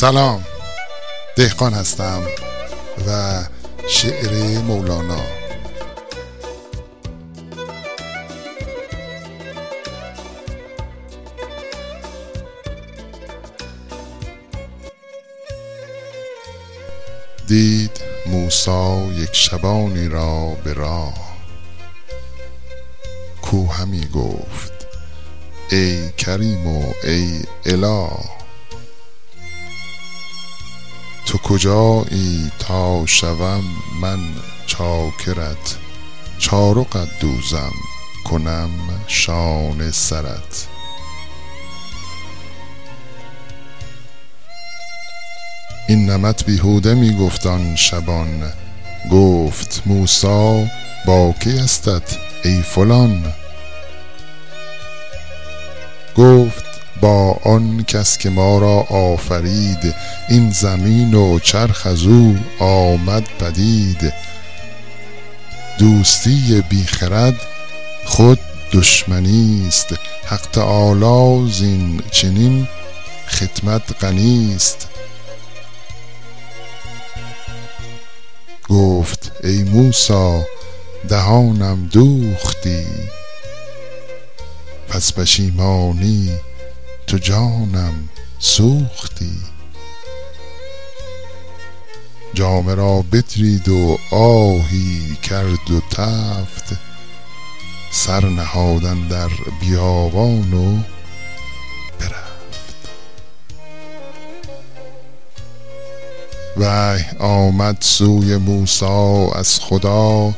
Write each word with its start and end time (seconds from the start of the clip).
سلام. 0.00 0.44
دهقان 1.36 1.74
هستم 1.74 2.22
و 3.06 3.42
شعر 3.88 4.58
مولانا. 4.58 5.20
دید 17.48 18.00
موسا 18.26 18.96
یک 19.12 19.32
شبانی 19.32 20.08
را 20.08 20.56
به 20.64 20.72
راه. 20.72 21.36
کو 23.42 23.66
همی 23.66 24.08
گفت 24.14 24.86
ای 25.70 26.10
کریم 26.10 26.66
و 26.66 26.92
ای 27.04 27.42
اله. 27.66 28.39
تو 31.30 31.38
کجایی 31.38 32.50
تا 32.58 33.06
شوم 33.06 33.64
من 34.00 34.18
چاکرت 34.66 35.76
چارقت 36.38 37.08
دوزم 37.20 37.72
کنم 38.24 38.70
شانه 39.06 39.90
سرت. 39.90 40.66
این 45.88 46.10
نمط 46.10 46.44
بیهوده 46.44 46.94
می 46.94 47.16
گفت 47.16 47.46
آن 47.46 47.76
شبان 47.76 48.52
گفت 49.12 49.82
موسا 49.86 50.64
با 51.06 51.34
کی 51.40 51.58
استت 51.58 52.16
ای 52.44 52.62
فلان؟ 52.62 53.32
گفت 56.16 56.69
با 57.00 57.38
آن 57.44 57.84
کس 57.84 58.18
که 58.18 58.30
ما 58.30 58.58
را 58.58 58.80
آفرید 58.80 59.94
این 60.28 60.50
زمین 60.50 61.14
و 61.14 61.38
چرخ 61.38 61.86
از 61.86 62.02
او 62.02 62.38
آمد 62.58 63.22
پدید. 63.38 64.12
دوستی 65.78 66.64
بیخرد 66.68 67.40
خود 68.04 68.38
دشمنی 68.72 69.64
است. 69.68 69.94
حق 70.26 70.46
تعالی 70.52 71.52
زین 71.52 72.02
چنین 72.10 72.68
خدمت 73.28 74.04
غنی 74.04 74.52
است. 74.56 74.88
گفت 78.68 79.32
ای 79.44 79.62
موسی 79.62 80.42
دهانم 81.08 81.88
دوختی. 81.92 82.84
پس 84.88 85.12
پشیمانی 85.12 86.30
تو 87.10 87.18
جانم 87.18 88.08
سوختی. 88.38 89.40
جامه 92.34 92.74
را 92.74 93.04
بدرید 93.12 93.68
و 93.68 93.98
آهی 94.10 95.16
کرد 95.22 95.70
و 95.70 95.80
تفت. 95.90 96.78
سر 97.92 98.24
نهادن 98.24 99.08
در 99.08 99.28
بیابان 99.60 100.54
و 100.54 100.78
برفت. 102.00 102.88
وحی 106.56 107.18
آمد 107.18 107.76
سوی 107.80 108.36
موسی 108.36 109.26
از 109.34 109.60
خدا. 109.60 110.34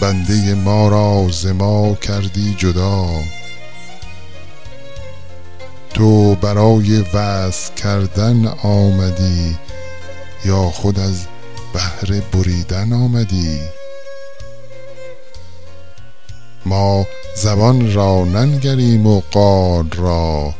بنده 0.00 0.54
ما 0.54 0.88
را 0.88 1.28
ز 1.30 1.46
ما 1.46 1.94
کردی 1.94 2.54
جدا. 2.58 3.08
تو 5.96 6.34
برای 6.34 7.00
وصل 7.14 7.74
کردن 7.74 8.46
آمدی 8.46 9.56
یا 10.44 10.62
خود 10.62 10.98
از 10.98 11.26
بهر 11.72 12.20
بریدن 12.20 12.92
آمدی؟ 12.92 13.60
ما 16.66 17.06
زبان 17.36 17.92
را 17.94 18.24
ننگریم 18.24 19.06
و 19.06 19.20
قال 19.20 19.90
را 19.90 20.54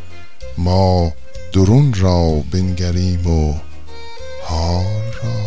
ما 0.59 1.13
درون 1.53 1.95
را 1.95 2.31
بنگریم 2.53 3.27
و 3.27 3.55
حال 4.43 5.13
را. 5.23 5.47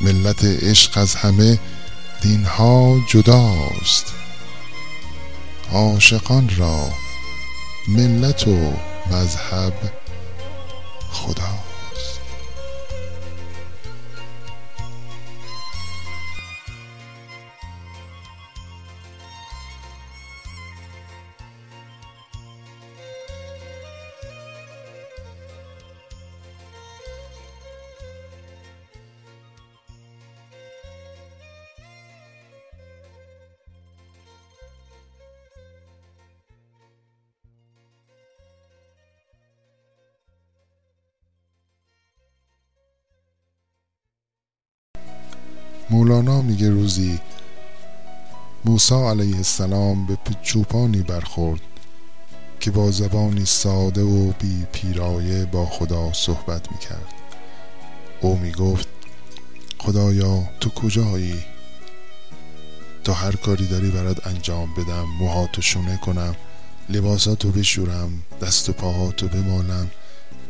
ملت 0.00 0.44
عشق 0.44 0.98
از 0.98 1.14
همه 1.14 1.58
دینها 2.22 2.96
جداست. 3.08 4.15
عاشقان 5.72 6.50
را 6.56 6.88
ملت 7.88 8.48
و 8.48 8.72
مذهب 9.10 9.74
خداست 11.10 11.65
مولانا 45.96 46.42
میگه 46.42 46.70
روزی 46.70 47.20
موسی 48.64 48.94
علیه 48.94 49.36
السلام 49.36 50.06
به 50.06 50.18
چوپانی 50.42 51.02
برخورد 51.02 51.60
که 52.60 52.70
با 52.70 52.90
زبانی 52.90 53.44
ساده 53.44 54.02
و 54.02 54.32
بی 54.32 54.66
پیرایه 54.72 55.44
با 55.44 55.66
خدا 55.66 56.12
صحبت 56.12 56.72
می‌کرد. 56.72 57.12
او 58.20 58.36
می‌گفت 58.36 58.88
خدایا 59.78 60.42
تو 60.60 60.70
کجایی؟ 60.70 61.44
تا 63.04 63.12
هر 63.12 63.36
کاری 63.36 63.66
داری 63.66 63.90
برات 63.90 64.26
انجام 64.26 64.74
بدم 64.74 65.04
موهاتو 65.18 65.62
شونه 65.62 65.96
کنم 65.96 66.36
لباساتو 66.88 67.50
بشورم 67.50 68.22
دست 68.42 68.68
و 68.68 68.72
پاهاتو 68.72 69.28
بمالم 69.28 69.90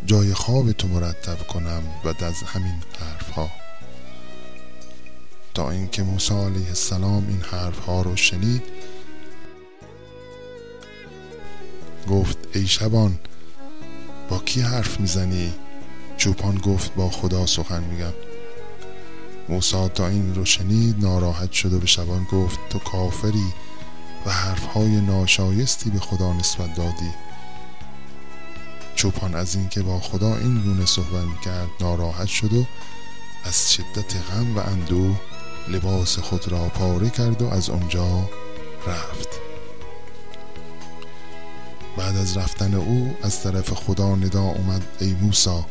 جای 0.07 0.35
خوابتو 0.35 0.89
مرتب 0.89 1.47
کنم 1.47 1.83
و 2.05 2.09
از 2.09 2.43
همین 2.43 2.83
حرفها. 3.01 3.66
تا 5.57 5.71
اینکه 5.71 6.03
موسی 6.03 6.35
علیه 6.35 6.69
السلام 6.69 7.27
این 7.29 7.41
حرف 7.41 7.79
ها 7.79 8.03
رو 8.03 8.17
شنید. 8.17 8.63
گفت 12.09 12.39
ای 12.55 12.67
شبان 12.67 13.19
با 14.29 14.39
کی 14.39 14.61
حرف 14.61 15.01
می‌زنی؟ 15.01 15.53
چوپان 16.17 16.59
گفت 16.59 16.95
با 16.95 17.11
خدا 17.11 17.47
سخن 17.47 17.83
میگم. 17.83 18.13
موسی 19.49 19.89
تا 19.89 20.09
این 20.09 20.35
رو 20.35 20.45
شنید 20.45 21.05
ناراحت 21.05 21.53
شد 21.53 21.73
و 21.73 21.79
به 21.79 21.87
شبان 21.87 22.25
گفت 22.25 22.59
تو 22.71 22.79
کافری 22.79 23.53
و 24.27 24.31
حرفهای 24.31 25.01
ناشایستی 25.01 25.91
به 25.91 25.99
خدا 25.99 26.33
نسبت 26.33 26.75
دادی. 26.75 27.11
چوپان 28.95 29.35
از 29.35 29.55
اینکه 29.55 29.83
با 29.83 30.01
خدا 30.01 30.37
این 30.37 30.63
گونه 30.63 30.87
صحبت 30.87 31.25
می‌کرد 31.25 31.69
ناراحت 31.81 32.29
شد 32.29 32.53
و 32.53 32.67
از 33.45 33.73
شدت 33.73 34.17
غم 34.17 34.57
و 34.57 34.61
اندوه 34.61 35.17
لباس 35.69 36.19
خود 36.19 36.49
را 36.49 36.69
پاره 36.69 37.11
کرد 37.11 37.43
و 37.43 37.47
از 37.47 37.71
آنجا 37.71 38.31
رفت. 38.87 39.29
بعد 41.97 42.17
از 42.17 42.37
رفتن 42.37 42.75
او 42.75 43.17
از 43.23 43.43
طرف 43.43 43.73
خدا 43.73 44.15
ندا 44.15 44.43
اومد. 44.43 44.83
ای 45.01 45.17
موسا 45.23 45.67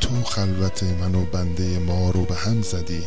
تو 0.00 0.24
خلوت 0.24 0.82
من 0.82 1.14
و 1.14 1.24
بنده 1.24 1.78
ما 1.78 2.10
رو 2.10 2.24
به 2.24 2.34
هم 2.34 2.62
زدی. 2.62 3.02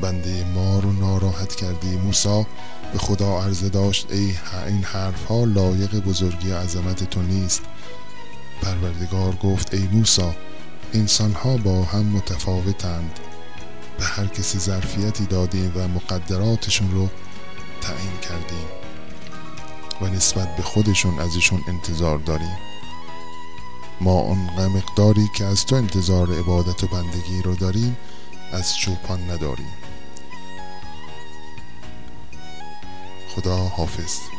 بنده 0.00 0.44
ما 0.44 0.78
رو 0.78 0.92
ناراحت 0.92 1.54
کردی 1.54 1.96
موسا 1.96 2.46
به 2.92 2.98
خدا 2.98 3.42
عرضه 3.42 3.68
داشت 3.68 4.06
ای 4.10 4.34
این 4.66 4.84
حرف 4.84 5.24
ها 5.24 5.44
لایق 5.44 5.94
بزرگی 5.94 6.50
عظمت 6.50 7.10
تو 7.10 7.22
نیست. 7.22 7.62
پروردگار 8.62 9.34
گفت 9.34 9.74
ای 9.74 9.88
موسا 9.92 10.34
انسان 10.94 11.32
ها 11.32 11.56
با 11.56 11.82
هم 11.82 12.04
متفاوتند. 12.04 13.18
به 13.98 14.04
هر 14.04 14.26
کسی 14.26 14.58
ظرفیتی 14.58 15.26
دادیم 15.26 15.72
و 15.76 15.88
مقدراتشون 15.88 16.90
رو 16.90 17.08
تعیین 17.80 18.18
کردیم 18.22 18.66
و 20.00 20.06
نسبت 20.06 20.56
به 20.56 20.62
خودشون 20.62 21.20
ازشون 21.20 21.64
انتظار 21.68 22.18
داریم. 22.18 22.58
ما 24.00 24.20
اون 24.20 24.38
مقداری 24.76 25.28
که 25.34 25.44
از 25.44 25.66
تو 25.66 25.76
انتظار 25.76 26.38
عبادت 26.38 26.84
و 26.84 26.86
بندگی 26.86 27.42
رو 27.42 27.54
داریم 27.54 27.96
از 28.52 28.76
چوپان 28.76 29.30
نداریم. 29.30 29.72
خدا 33.34 33.56
حافظ. 33.56 34.37